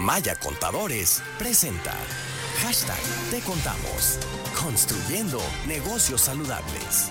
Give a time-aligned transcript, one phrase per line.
[0.00, 1.94] Maya Contadores presenta
[2.62, 2.98] Hashtag
[3.30, 4.18] Te Contamos.
[4.58, 7.10] Construyendo negocios saludables.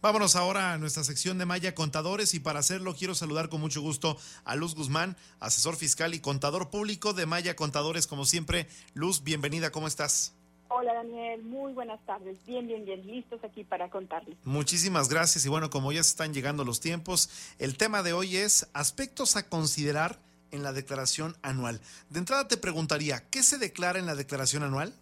[0.00, 3.82] Vámonos ahora a nuestra sección de Maya Contadores y para hacerlo quiero saludar con mucho
[3.82, 8.06] gusto a Luz Guzmán, asesor fiscal y contador público de Maya Contadores.
[8.06, 10.32] Como siempre, Luz, bienvenida, ¿cómo estás?
[10.70, 12.36] Hola Daniel, muy buenas tardes.
[12.46, 14.36] Bien, bien, bien, listos aquí para contarles.
[14.44, 18.36] Muchísimas gracias y bueno, como ya se están llegando los tiempos, el tema de hoy
[18.36, 20.18] es aspectos a considerar
[20.50, 21.80] en la declaración anual.
[22.10, 24.92] De entrada te preguntaría, ¿qué se declara en la declaración anual?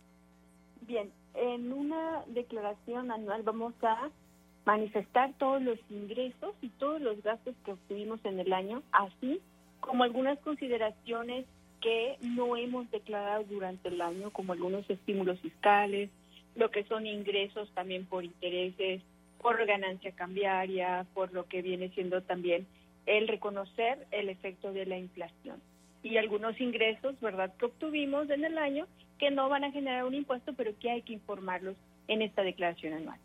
[0.82, 4.08] Bien, en una declaración anual vamos a
[4.64, 9.40] manifestar todos los ingresos y todos los gastos que obtuvimos en el año, así
[9.80, 11.44] como algunas consideraciones
[11.80, 16.10] que no hemos declarado durante el año, como algunos estímulos fiscales,
[16.54, 19.02] lo que son ingresos también por intereses,
[19.40, 22.66] por ganancia cambiaria, por lo que viene siendo también
[23.04, 25.60] el reconocer el efecto de la inflación.
[26.02, 28.86] Y algunos ingresos, ¿verdad?, que obtuvimos en el año
[29.18, 31.76] que no van a generar un impuesto, pero que hay que informarlos
[32.08, 33.18] en esta declaración anual.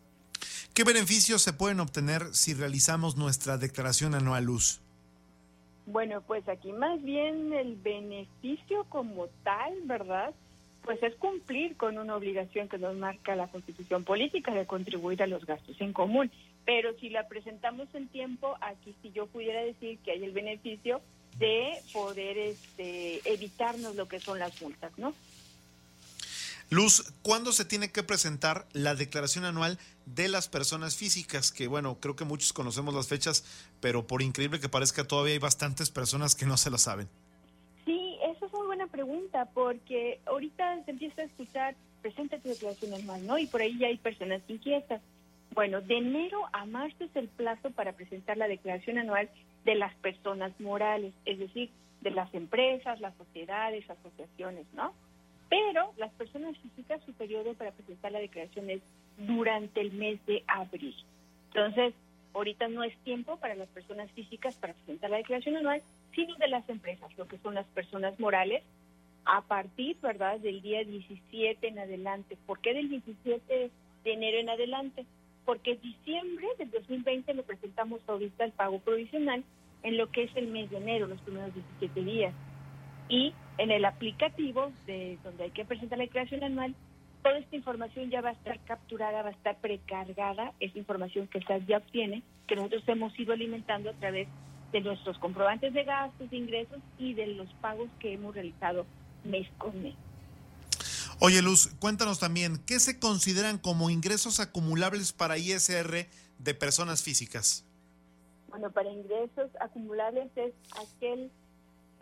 [0.74, 4.81] ¿Qué beneficios se pueden obtener si realizamos nuestra declaración anual luz?
[5.86, 10.32] Bueno, pues aquí más bien el beneficio como tal, ¿verdad?
[10.82, 15.26] Pues es cumplir con una obligación que nos marca la constitución política de contribuir a
[15.26, 16.30] los gastos en común.
[16.64, 21.00] Pero si la presentamos en tiempo, aquí si yo pudiera decir que hay el beneficio
[21.38, 25.14] de poder este, evitarnos lo que son las multas, ¿no?
[26.72, 31.52] Luz, ¿cuándo se tiene que presentar la declaración anual de las personas físicas?
[31.52, 33.44] Que bueno, creo que muchos conocemos las fechas,
[33.82, 37.10] pero por increíble que parezca, todavía hay bastantes personas que no se lo saben.
[37.84, 42.94] Sí, esa es una buena pregunta, porque ahorita se empieza a escuchar, presenta tu declaración
[42.94, 43.36] anual, ¿no?
[43.36, 45.02] Y por ahí ya hay personas inquietas.
[45.54, 49.28] Bueno, de enero a marzo es el plazo para presentar la declaración anual
[49.66, 51.68] de las personas morales, es decir,
[52.00, 54.94] de las empresas, las sociedades, asociaciones, ¿no?
[55.52, 58.80] Pero las personas físicas, su periodo para presentar la declaración es
[59.18, 60.96] durante el mes de abril.
[61.48, 61.92] Entonces,
[62.32, 65.82] ahorita no es tiempo para las personas físicas para presentar la declaración anual,
[66.14, 68.62] sino de las empresas, lo que son las personas morales,
[69.26, 72.38] a partir, ¿verdad?, del día 17 en adelante.
[72.46, 73.70] ¿Por qué del 17
[74.04, 75.04] de enero en adelante?
[75.44, 79.44] Porque diciembre del 2020 lo presentamos ahorita el pago provisional
[79.82, 82.32] en lo que es el mes de enero, los primeros 17 días.
[83.10, 86.74] Y en el aplicativo de donde hay que presentar la declaración anual,
[87.22, 91.40] toda esta información ya va a estar capturada, va a estar precargada, esa información que
[91.42, 94.28] SAS ya obtiene, que nosotros hemos ido alimentando a través
[94.72, 98.86] de nuestros comprobantes de gastos, de ingresos y de los pagos que hemos realizado
[99.24, 99.94] mes con mes.
[101.20, 106.08] Oye Luz, cuéntanos también, ¿qué se consideran como ingresos acumulables para ISR
[106.38, 107.64] de personas físicas?
[108.48, 111.30] Bueno, para ingresos acumulables es aquel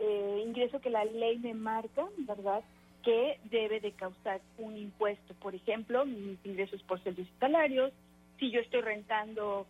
[0.01, 2.63] eh, ingreso que la ley me marca, ¿verdad?
[3.03, 5.35] Que debe de causar un impuesto.
[5.35, 7.93] Por ejemplo, mis ingresos por servicios y salarios.
[8.39, 9.67] Si yo estoy rentando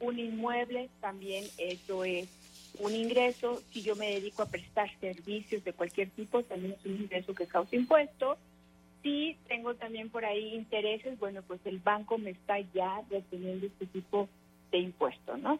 [0.00, 2.28] un inmueble, también eso es
[2.78, 3.60] un ingreso.
[3.70, 7.46] Si yo me dedico a prestar servicios de cualquier tipo, también es un ingreso que
[7.46, 8.38] causa impuesto.
[9.02, 13.84] Si tengo también por ahí intereses, bueno, pues el banco me está ya reteniendo este
[13.84, 14.30] tipo
[14.72, 15.58] de impuesto, ¿no?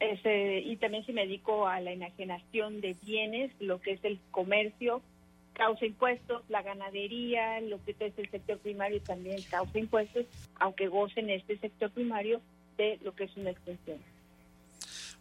[0.00, 5.02] Y también si me dedico a la enajenación de bienes, lo que es el comercio,
[5.54, 10.26] causa impuestos, la ganadería, lo que es el sector primario también causa impuestos,
[10.60, 12.40] aunque gocen este sector primario
[12.76, 13.98] de lo que es una extensión.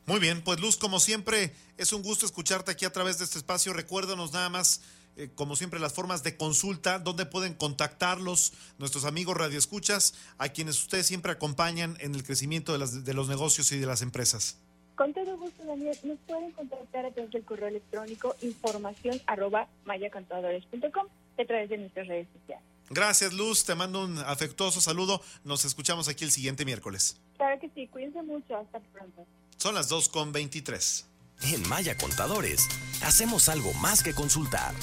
[0.06, 3.40] Muy bien, pues Luz, como siempre, es un gusto escucharte aquí a través de este
[3.40, 3.74] espacio.
[3.74, 4.82] Recuérdanos nada más,
[5.18, 10.82] eh, como siempre, las formas de consulta, donde pueden contactarlos nuestros amigos radioescuchas, a quienes
[10.82, 14.60] ustedes siempre acompañan en el crecimiento de, las, de los negocios y de las empresas.
[14.96, 15.98] Con todo gusto, Daniel.
[16.04, 22.08] Nos pueden contactar a través del correo electrónico información arroba mayacontadores.com a través de nuestras
[22.08, 22.64] redes sociales.
[22.90, 23.66] Gracias, Luz.
[23.66, 25.22] Te mando un afectuoso saludo.
[25.44, 27.20] Nos escuchamos aquí el siguiente miércoles.
[27.36, 27.88] Claro que sí.
[27.88, 28.56] Cuídense mucho.
[28.56, 29.26] Hasta pronto.
[29.58, 31.08] Son las 2 con 23.
[31.42, 32.68] En Maya Contadores,
[33.02, 34.74] hacemos algo más que consultar.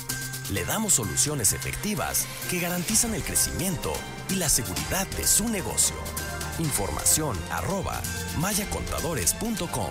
[0.50, 3.93] Le damos soluciones efectivas que garantizan el crecimiento
[4.29, 5.97] y la seguridad de su negocio.
[6.59, 8.03] Información arroba
[8.39, 9.91] mayacontadores.com.